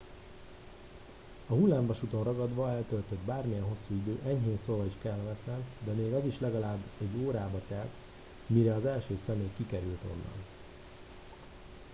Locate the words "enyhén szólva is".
4.25-4.93